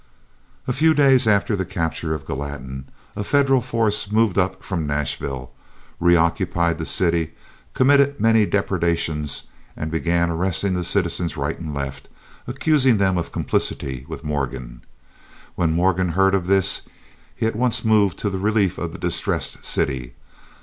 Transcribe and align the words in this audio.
A 0.65 0.73
few 0.73 0.95
days 0.95 1.27
after 1.27 1.55
the 1.55 1.63
capture 1.63 2.15
of 2.15 2.25
Gallatin, 2.25 2.85
a 3.15 3.23
Federal 3.23 3.61
force 3.61 4.11
moved 4.11 4.35
up 4.35 4.63
from 4.63 4.87
Nashville, 4.87 5.51
reoccupied 5.99 6.79
the 6.79 6.87
city, 6.87 7.35
committed 7.75 8.19
many 8.19 8.47
depredations, 8.47 9.43
and 9.77 9.91
began 9.91 10.31
arresting 10.31 10.73
the 10.73 10.83
citizens 10.83 11.37
right 11.37 11.59
and 11.59 11.71
left, 11.71 12.09
accusing 12.47 12.97
them 12.97 13.15
of 13.15 13.31
complicity 13.31 14.05
with 14.09 14.23
Morgan. 14.23 14.81
When 15.53 15.71
Morgan 15.71 16.09
heard 16.13 16.33
of 16.33 16.47
this 16.47 16.81
he 17.35 17.45
at 17.45 17.55
once 17.55 17.85
moved 17.85 18.17
to 18.17 18.31
the 18.31 18.39
relief 18.39 18.79
of 18.79 18.93
the 18.93 18.97
distressed 18.97 19.63
city. 19.63 20.15